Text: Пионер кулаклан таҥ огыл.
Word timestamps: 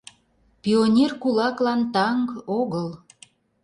Пионер 0.61 1.11
кулаклан 1.21 1.81
таҥ 1.93 2.17
огыл. 2.59 2.87